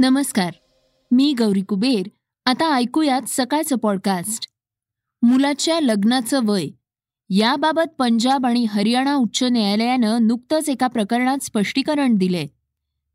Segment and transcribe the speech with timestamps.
[0.00, 0.52] नमस्कार.
[1.10, 2.08] मी गौरी कुबेर.
[2.46, 4.46] आता ऐकूयात सकाळचं पॉडकास्ट
[5.22, 6.66] मुलाच्या लग्नाचं वय.
[7.30, 12.46] याबाबत पंजाब आणि हरियाणा उच्च न्यायालयानं नुकतंच एका प्रकरणात स्पष्टीकरण दिले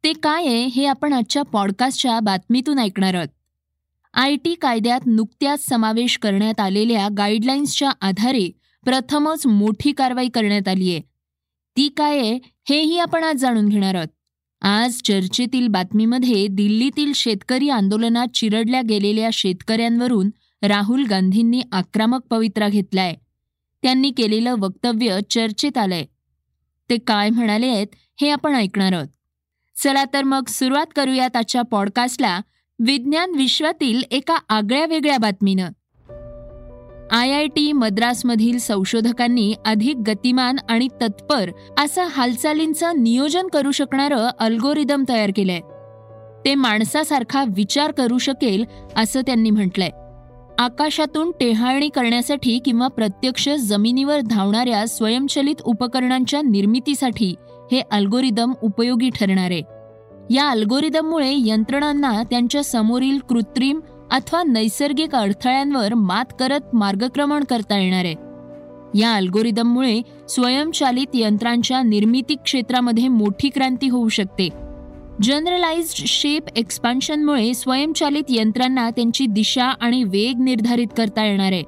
[0.03, 3.27] ते काय आहे हे आपण आजच्या पॉडकास्टच्या बातमीतून ऐकणार आहोत.
[4.13, 8.51] आय टी कायद्यात नुकत्याच समावेश करण्यात आलेल्या गाईडलाईन्सच्या आधारे
[8.85, 11.01] प्रथमच मोठी कारवाई करण्यात आली आहे
[11.77, 12.39] ती काय आहे
[12.69, 14.12] हेही आपण आज जाणून घेणार आहोत.
[14.65, 20.29] आज चर्चेतील बातमीमध्ये दिल्लीतील शेतकरी आंदोलनात चिरडल्या गेलेल्या शेतकऱ्यांवरून
[20.61, 23.15] राहुल गांधींनी आक्रमक पवित्रा घेतलाय.
[23.81, 26.05] त्यांनी केलेलं वक्तव्य चर्चेत आलंय.
[26.89, 27.87] ते काय म्हणाले आहेत
[28.21, 29.07] हे आपण ऐकणार आहोत.
[29.83, 32.39] चला तर मग सुरुवात करूयात आजच्या पॉडकास्टला
[32.79, 35.69] विज्ञान विश्वातील एका आगळ्या वेगळ्या बातमीनं.
[37.13, 45.03] आय आय टी मद्रासमधील संशोधकांनी अधिक गतिमान आणि तत्पर असं हालचालींचं नियोजन करू शकणारं अल्गोरिदम
[45.09, 45.59] तयार केलंय.
[46.45, 49.89] ते माणसासारखा विचार करू शकेल असं त्यांनी म्हटलंय.
[50.59, 57.35] आकाशातून टेहाळणी करण्यासाठी किंवा प्रत्यक्ष जमिनीवर धावणाऱ्या स्वयंचलित उपकरणांच्या निर्मितीसाठी
[57.71, 59.61] हे अल्गोरिदम उपयोगी ठरणार आहे.
[60.29, 63.79] या अल्गोरिदममुळे यंत्रणांना त्यांच्या समोरील कृत्रिम
[64.13, 68.15] अथवा नैसर्गिक अडथळ्यांवर मात करत मार्गक्रमण करता येणार आहे.
[68.99, 74.49] या अल्गोरिदममुळे स्वयंचालित यंत्रांच्या निर्मिती क्षेत्रामध्ये मोठी क्रांती होऊ शकते.
[75.21, 81.63] जनरलाइज्ड शेप एक्सपान्शनमुळे स्वयंचालित यंत्रांना त्यांची दिशा आणि वेग निर्धारित करता येणार आहे.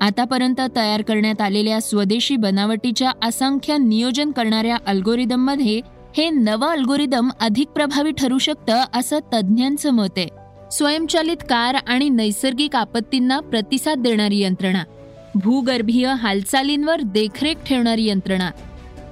[0.00, 5.80] आतापर्यंत तयार करण्यात आलेल्या स्वदेशी बनावटीच्या असंख्य नियोजन करणाऱ्या अल्गोरिदममध्ये
[6.16, 10.39] हे नवं अल्गोरिदम अधिक प्रभावी ठरू शकतं असं तज्ज्ञांचं मत आहे.
[10.72, 14.84] स्वयंचलित कार आणि नैसर्गिक आपत्तींना प्रतिसाद देणारी यंत्रणा
[15.34, 18.50] भूगर्भीय हालचालींवर देखरेख ठेवणारी यंत्रणा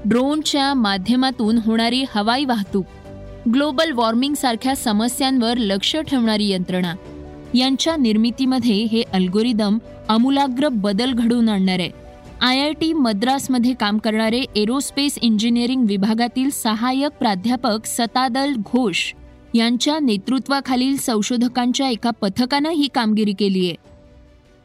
[0.05, 2.85] ड्रोनच्या माध्यमातून होणारी हवाई वाहतूक
[3.55, 6.95] ग्लोबल वॉर्मिंग सारख्या समस्यांवर लक्ष ठेवणारी यंत्रणा.
[7.55, 11.79] यांच्या निर्मितीमध्ये हे अल्गोरिदम अमूलाग्र बदल घडवून आणणार.
[11.81, 11.91] आहे
[12.41, 19.13] आय आय टी मद्रासमध्ये काम करणारे एरोस्पेस इंजिनिअरिंग विभागातील सहाय्यक प्राध्यापक सतादल घोष
[19.59, 23.75] यांच्या नेतृत्वाखालील संशोधकांच्या एका पथकानं ही कामगिरी केली आहे.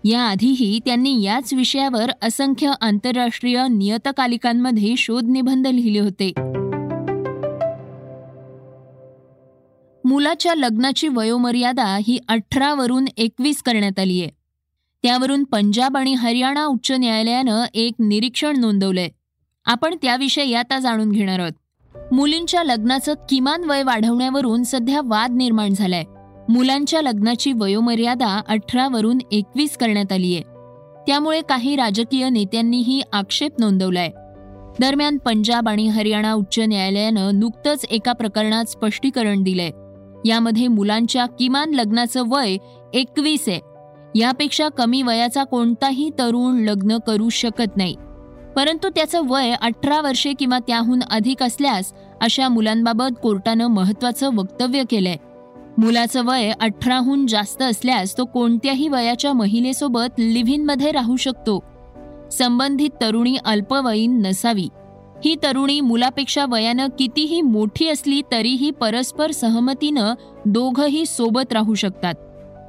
[0.10, 6.34] याआधीही त्यांनी याच विषयावर असंख्य आंतरराष्ट्रीय नियतकालिकांमध्ये शोधनिबंध लिहिले होते.
[10.06, 14.30] मुलाच्या लग्नाची वयोमर्यादा ही अठरावरून एकवीस करण्यात आली आहे.
[15.04, 19.10] त्यावरून पंजाब आणि हरियाणा उच्च न्यायालयानं एक निरीक्षण नोंदवलंय.
[19.66, 21.52] आपण त्याविषयी आता जाणून घेणार आहोत.
[22.12, 26.04] मुलींच्या लग्नाचं किमान वय वाढवण्यावरून सध्या वाद निर्माण झालाय.
[26.50, 30.44] मुलांच्या लग्नाची वयोमर्यादा अठरावरून एकवीस करण्यात आली आहे.
[31.08, 34.10] त्यामुळे काही राजकीय नेत्यांनीही आक्षेप नोंदवलाय.
[34.80, 39.70] दरम्यान पंजाब आणि हरियाणा उच्च न्यायालयानं नुकतंच एका प्रकरणात स्पष्टीकरण दिलंय.
[40.30, 42.58] यामध्ये मुलांच्या किमान लग्नाचं वय
[42.94, 43.60] एकवीस आहे.
[44.16, 47.96] यापेक्षा कमी वयाचा कोणताही तरुण लग्न करू शकत नाही.
[48.56, 55.16] परंतु त्याचं वय अठरा वर्षे किंवा त्याहून अधिक असल्यास अशा मुलांबाबत कोर्टानं महत्वाचं वक्तव्य केलंय.
[55.78, 61.64] मुलाचं वय अठराहून जास्त असल्यास तो कोणत्याही वयाच्या महिलेसोबत लिव्हिनमध्ये राहू शकतो.
[62.32, 64.68] संबंधित तरुणी अल्पवयीन नसावी.
[65.26, 70.14] ही तरुणी मुलापेक्षा वयानं कितीही मोठी असली तरीही परस्पर सहमतीनं
[70.46, 72.14] दोघंही सोबत राहू शकतात.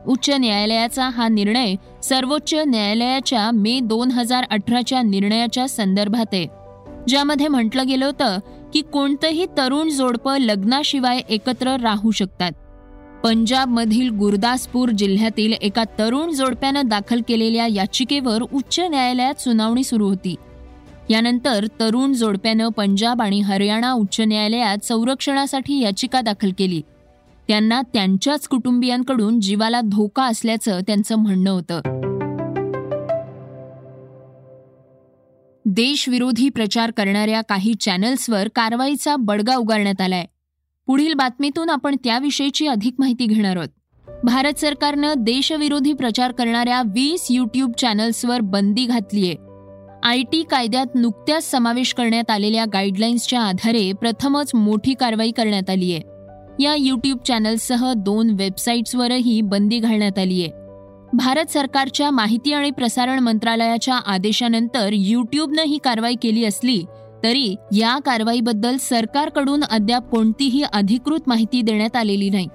[0.09, 6.47] उच्च न्यायालयाचा हा निर्णय सर्वोच्च न्यायालयाच्या मे दोन हजार अठराच्या निर्णयाच्या संदर्भात आहे.
[7.09, 8.38] ज्यामध्ये म्हटलं गेलं होतं
[8.72, 12.53] की कोणतंही तरुण जोडपं लग्नाशिवाय एकत्र राहू शकतात.
[13.25, 20.34] पंजाबमधील गुरदासपूर जिल्ह्यातील एका तरुण जोडप्यानं दाखल केलेल्या याचिकेवर उच्च न्यायालयात सुनावणी सुरू होती.
[21.10, 26.82] यानंतर तरुण जोडप्यानं पंजाब आणि हरियाणा उच्च न्यायालयात संरक्षणासाठी याचिका दाखल केली.
[27.49, 31.81] त्यांना त्यांच्याच कुटुंबियांकडून जीवाला धोका असल्याचं त्यांचं म्हणणं होतं.
[35.65, 40.26] देशविरोधी प्रचार करणाऱ्या काही चॅनल्सवर कारवाईचा बडगा उगारण्यात आलाय.
[40.87, 43.69] पुढील बातमीतून आपण त्याविषयीची अधिक माहिती घेणार आहोत.
[44.25, 49.35] भारत सरकारनं देशविरोधी प्रचार करणाऱ्या वीस यूट्यूब चॅनल्सवर बंदी घातलीय.
[50.02, 56.13] आय टी कायद्यात नुकत्याच समावेश करण्यात आलेल्या गाईडलाईन्सच्या आधारे प्रथमच मोठी कारवाई करण्यात आली आहे
[56.60, 60.50] या यूट्यूब चॅनल्ससह दोन वेबसाईट्सवरही बंदी घालण्यात आली आहे.
[61.12, 66.84] भारत सरकारच्या माहिती आणि प्रसारण मंत्रालयाच्या आदेशानंतर यूट्यूबनं ही कारवाई केली असली
[67.22, 72.48] तरी या कारवाईबद्दल सरकारकडून अद्याप कोणतीही अधिकृत माहिती देण्यात आलेली नाही.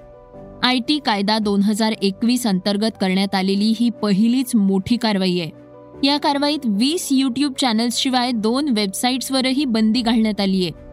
[0.62, 5.50] आय टी कायदा दोन हजार एकवीस अंतर्गत करण्यात आलेली ही पहिलीच मोठी कारवाई आहे.
[6.06, 10.89] या कारवाईत वीस यूट्यूब चॅनल्सशिवाय दोन वेबसाईट्सवरही बंदी घालण्यात आली आहे.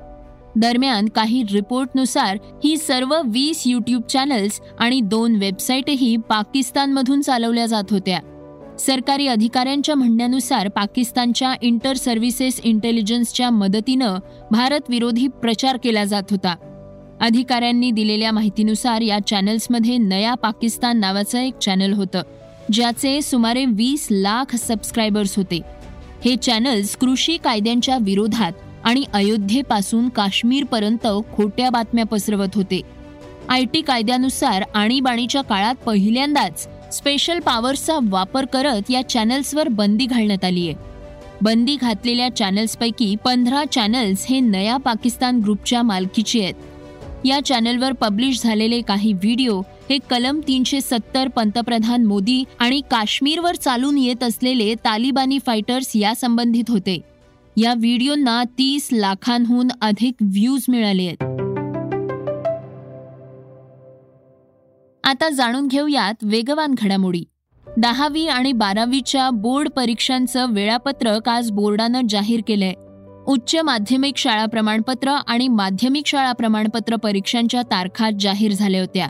[0.58, 8.20] दरम्यान काही रिपोर्टनुसार ही सर्व वीस यूट्यूब चॅनल्स आणि दोन वेबसाईटही पाकिस्तानमधून चालवल्या जात होत्या.
[8.80, 14.18] सरकारी अधिकाऱ्यांच्या म्हणण्यानुसार पाकिस्तानच्या इंटर सर्व्हिसेस इंटेलिजन्सच्या मदतीनं
[14.52, 16.56] भारत विरोधी प्रचार केला जात होता.
[17.22, 22.22] अधिकाऱ्यांनी दिलेल्या माहितीनुसार या चॅनल्समध्ये नया पाकिस्तान नावाचं एक चॅनल होतं
[22.72, 25.62] ज्याचे सुमारे वीस लाख सबस्क्रायबर्स होते.
[26.26, 28.52] हे चॅनल्स कृषी कायद्यांच्या विरोधात
[28.88, 32.82] आणि अयोध्येपासून काश्मीरपर्यंत खोट्या बातम्या पसरवत होते.
[33.50, 40.68] आय टी कायद्यानुसार आणीबाणीच्या काळात पहिल्यांदाच स्पेशल पॉवर्सचा वापर करत या चॅनल्सवर बंदी घालण्यात आली
[40.68, 40.78] आहे.
[41.42, 46.54] बंदी घातलेल्या चॅनल्सपैकी पंधरा चॅनल्स हे नया पाकिस्तान ग्रुपच्या मालकीचे आहेत.
[47.26, 49.60] या चॅनलवर पब्लिश झालेले काही व्हिडिओ
[49.90, 56.70] हे कलम तीनशे सत्तर पंतप्रधान मोदी आणि काश्मीरवर चालून येत असलेले तालिबानी फायटर्स या संबंधित
[56.70, 57.00] होते.
[57.60, 61.24] या व्हिडिओंना तीस लाखांहून अधिक व्ह्यूज मिळाले आहेत.
[65.04, 67.24] आता जाणून घेऊयात वेगवान घडामोडी.
[67.78, 72.74] दहावी आणि बारावीच्या बोर्ड परीक्षांचं वेळापत्रक आज बोर्डानं जाहीर केलंय.
[73.28, 79.08] उच्च माध्यमिक शाळा प्रमाणपत्र आणि माध्यमिक शाळा प्रमाणपत्र परीक्षांच्या तारखा जाहीर झाल्या होत्या.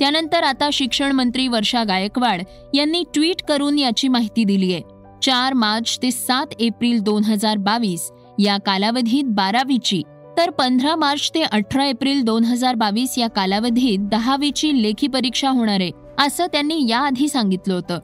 [0.00, 2.42] त्यानंतर आता शिक्षण मंत्री वर्षा गायकवाड
[2.74, 4.93] यांनी ट्विट करून याची माहिती दिली आहे
[5.24, 10.02] चार मार्च ते सात एप्रिल दोन हजार बावीस या कालावधीत बारावीची
[10.38, 15.80] तर पंधरा मार्च ते अठरा एप्रिल दोन हजार बावीस या कालावधीत दहावीची लेखी परीक्षा होणार
[15.80, 17.98] आहे असं त्यांनी याआधी सांगितलं होतं.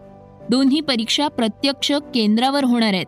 [0.51, 3.07] दोन्ही परीक्षा प्रत्यक्ष केंद्रावर होणार आहेत.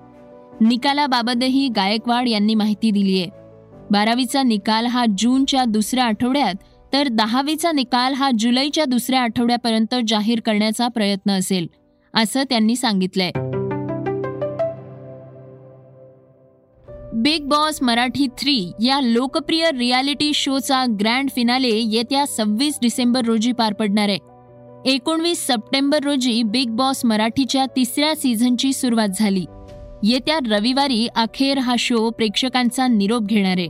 [0.61, 3.31] निकालाबाबतही गायकवाड यांनी माहिती दिली आहे.
[3.91, 6.55] बारावीचा निकाल हा जूनच्या दुसऱ्या आठवड्यात
[6.93, 11.67] तर दहावीचा निकाल हा जुलैच्या दुसऱ्या आठवड्यापर्यंत जाहीर करण्याचा प्रयत्न असेल
[12.15, 13.31] असं त्यांनी सांगितलंय.
[17.15, 23.73] बिग बॉस मराठी थ्री या लोकप्रिय रियालिटी शोचा ग्रँड फिनाले येत्या सव्वीस डिसेंबर रोजी पार
[23.73, 24.19] पडणार आहे.
[24.93, 29.45] एकोणवीस सप्टेंबर रोजी बिग बॉस मराठीच्या तिसऱ्या सीझनची सुरुवात झाली.
[30.03, 33.69] येत्या रविवारी अखेर हा शो प्रेक्षकांचा निरोप घेणार आहे.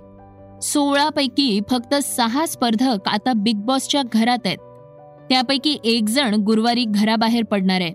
[0.62, 4.58] सोळापैकी फक्त सहा स्पर्धक आता बिग बॉसच्या घरात आहेत.
[5.30, 7.92] त्यापैकी एक जण गुरुवारी घराबाहेर पडणार आहे.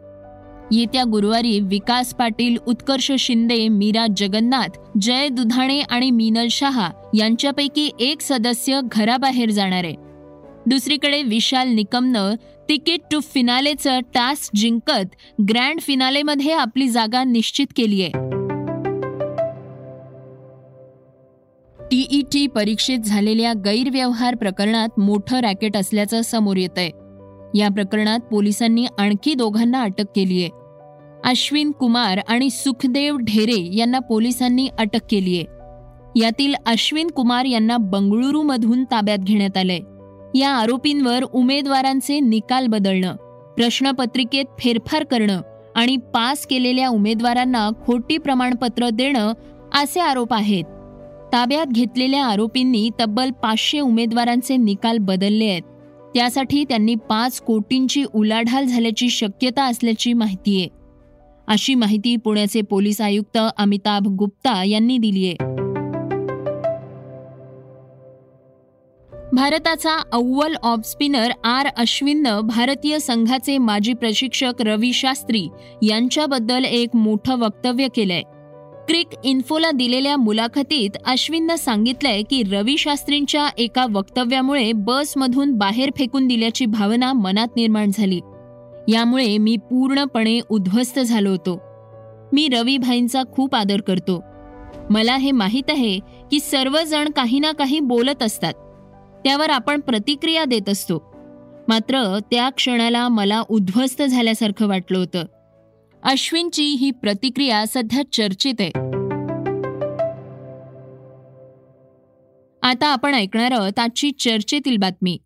[0.71, 8.21] येत्या गुरुवारी विकास पाटील उत्कर्ष शिंदे मीरा जगन्नाथ जय दुधाणे आणि मीनल शहा यांच्यापैकी एक
[8.21, 9.95] सदस्य घराबाहेर जाणार आहे.
[10.67, 12.35] दुसरीकडे विशाल निकमनं
[12.69, 15.15] तिकीट टू फिनालेचं टास्क जिंकत
[15.49, 18.11] ग्रँड फिनालेमध्ये आपली जागा निश्चित केली आहे.
[21.79, 27.06] टीईटी परीक्षेत झालेल्या गैरव्यवहार प्रकरणात मोठं रॅकेट असल्याचं समोर येत आहे
[27.55, 30.49] या प्रकरणात पोलिसांनी आणखी दोघांना अटक केली आहे
[31.23, 35.57] अश्विन कुमार आणि सुखदेव ढेरे यांना पोलिसांनी अटक केली आहे
[36.19, 39.79] यातील अश्विन कुमार यांना बंगळुरूमधून ताब्यात घेण्यात आलंय.
[40.39, 43.15] या आरोपींवर उमेदवारांचे निकाल बदलणं
[43.57, 45.41] प्रश्नपत्रिकेत फेरफार करणं
[45.75, 49.33] आणि पास केलेल्या उमेदवारांना खोटी प्रमाणपत्र देणं
[49.73, 50.63] असे आरोप आहेत.
[51.33, 55.61] ताब्यात घेतलेल्या आरोपींनी तब्बल पाचशे उमेदवारांचे निकाल बदलले आहेत.
[56.17, 60.69] त्यासाठी त्यांनी पाच कोटींची उलाढाल झाल्याची शक्यता असल्याची माहिती आहे.
[61.47, 65.45] अशी माहिती पुण्याचे पोलीस आयुक्त अमिताभ गुप्ता यांनी दिली आहे.
[69.33, 75.47] भारताचा अव्वल ऑफ स्पिनर आर अश्विननं भारतीय संघाचे माजी प्रशिक्षक रवी शास्त्री
[75.83, 78.21] यांच्याबद्दल एक मोठं वक्तव्य केलंय.
[78.87, 86.65] क्रिक इन्फोला दिलेल्या मुलाखतीत अश्विननं सांगितलंय की रवी शास्त्रींच्या एका वक्तव्यामुळे बसमधून बाहेर फेकून दिल्याची
[86.65, 88.19] भावना मनात निर्माण झाली.
[88.87, 91.61] यामुळे मी पूर्णपणे उद्ध्वस्त झालो होतो.
[92.33, 94.23] मी रवी भाईंचा खूप आदर करतो.
[94.89, 95.99] मला हे माहीत आहे
[96.31, 98.53] की सर्वजण काही ना काही बोलत असतात.
[99.23, 101.11] त्यावर आपण प्रतिक्रिया देत असतो.
[101.67, 105.23] मात्र त्या क्षणाला मला उद्ध्वस्त झाल्यासारखं वाटलं होतं.
[106.03, 108.71] अश्विनची ही प्रतिक्रिया सध्या चर्चेत आहे.
[112.61, 115.17] आता आपण ऐकणार आहोत आजची चर्चेतील बातमी.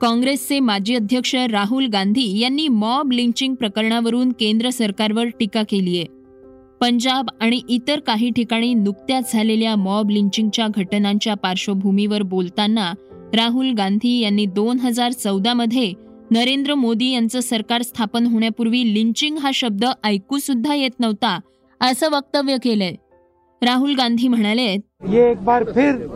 [0.00, 6.06] काँग्रेसचे माजी अध्यक्ष राहुल गांधी यांनी मॉब लिंचिंग प्रकरणावरून केंद्र सरकारवर टीका केली आहे.
[6.80, 12.92] पंजाब आणि इतर काही ठिकाणी नुकत्याच झालेल्या मॉब लिंचिंगच्या घटनांच्या पार्श्वभूमीवर बोलताना
[13.34, 15.92] राहुल गांधी यांनी दोन हजार चौदामध्ये
[16.30, 21.38] नरेंद्र मोदी यांचं सरकार स्थापन होण्यापूर्वी लिंचिंग हा शब्द ऐकू सुद्धा येत नव्हता
[21.80, 22.94] असं वक्तव्य केलंय.
[23.62, 26.06] राहुल गांधी म्हणाले ये एक बार फिर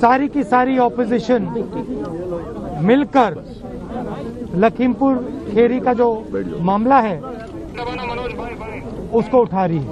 [0.00, 1.46] सारी की सारी ऑपोजिशन
[2.84, 3.34] मिलकर
[4.54, 5.16] लखीमपुर
[5.50, 6.08] खेरी का जो
[6.60, 7.18] मामला है
[9.12, 9.84] उसको उठा रही है।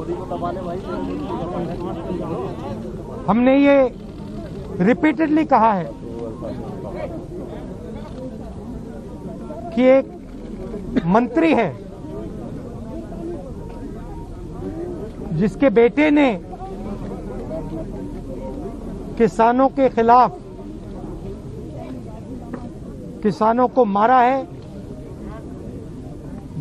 [3.28, 3.76] हमने ये
[4.86, 5.86] रिपीटेडली कहा है
[9.74, 11.72] कि एक मंत्री है,
[15.32, 16.28] जिसके बेटे ने
[19.18, 20.36] किसानों के खिलाफ,
[23.22, 24.46] किसानों को मारा है,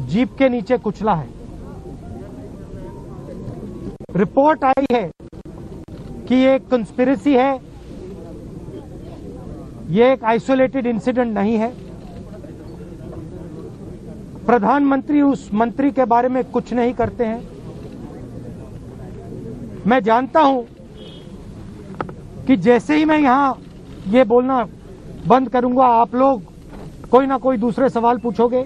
[0.08, 1.28] जीप के नीचे कुचला है।
[4.16, 5.10] रिपोर्ट आई है
[6.28, 7.60] कि ये कंस्पिरेसी है,
[9.90, 11.83] ये एक आइसोलेटेड इंसिडेंट नहीं है।
[14.46, 17.42] प्रधानमंत्री उस मंत्री के बारे में कुछ नहीं करते हैं।
[19.88, 20.66] मैं जानता हूँ
[22.48, 23.58] कि जैसे ही मैं यहाँ
[24.08, 24.64] ये बोलना
[25.28, 26.42] बंद करूँगा, आप लोग
[27.12, 28.62] कोई ना कोई दूसरे सवाल पूछोगे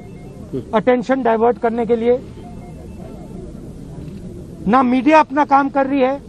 [0.74, 2.18] अटेंशन डाइवर्ट करने के लिए।
[4.68, 6.22] ना मीडिया अपना काम कर रही है,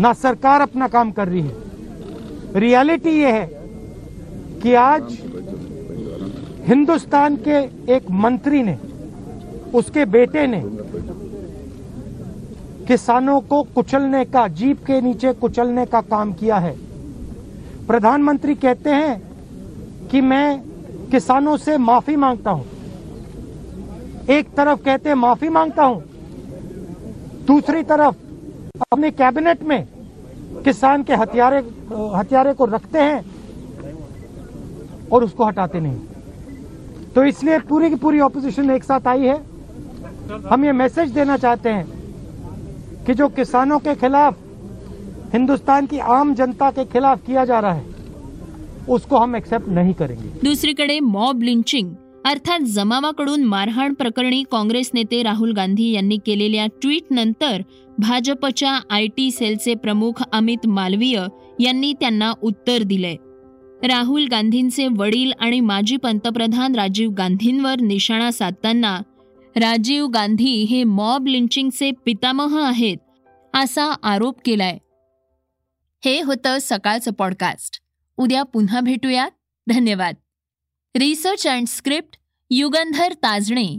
[0.00, 3.46] ना सरकार अपना काम कर रही है। रियलिटी ये है
[4.62, 5.02] कि आज
[6.66, 7.58] हिंदुस्तान के
[7.94, 8.76] एक मंत्री ने,
[9.74, 10.62] उसके बेटे ने
[12.86, 16.74] किसानों को कुचलने का, जीप के नीचे कुचलने का काम किया है।
[17.86, 20.60] प्रधानमंत्री कहते हैं कि मैं
[21.10, 22.64] किसानों से माफ़ी माँगता हूँ।
[24.30, 26.02] एक तरफ़ कहते माफ़ी माँगता हूँ,
[27.46, 28.14] दूसरी तरफ़
[28.92, 29.86] अपने कैबिनेट में
[30.64, 31.58] किसान के हथियारे
[32.16, 33.24] हथियारे को रखते हैं
[35.12, 36.15] और उसको हटाते नहीं।
[37.16, 39.36] तो इसलिए पूरी की पूरी ऑपोजिशन एक साथ आई है।
[40.48, 44.36] हम ये मैसेज देना चाहते हैं कि जो किसानों के खिलाफ,
[45.32, 47.84] हिंदुस्तान की आम जनता के खिलाफ किया जा रहा है,
[48.88, 51.94] उसको हम एक्सेप्ट नहीं करेंगे। दुसरीकडे मॉब लिंचिंग
[52.26, 57.62] अर्थात जमावाकडून मारहाण प्रकरणी काँग्रेस नेते राहुल गांधी यांनी केलेल्या ट्विट नंतर
[57.98, 61.18] भाजपच्या आय टी सेलचे प्रमुख अमित मालवीय
[61.60, 63.16] यांनी त्यांना उत्तर दिलंय.
[63.82, 69.00] राहुल गांधींचे वडील आणि माजी पंतप्रधान राजीव गांधींवर निशाणा साधताना
[69.56, 72.96] राजीव गांधी हे मॉब लिंचिंगचे पितामह आहेत
[73.54, 74.78] असा आरोप केलाय.
[76.04, 77.80] हे होतं सकाळचं पॉडकास्ट.
[78.16, 79.30] उद्या पुन्हा भेटूयात.
[79.66, 80.14] धन्यवाद.
[80.96, 82.18] Research and script
[82.50, 83.78] Yugandhar Tajne.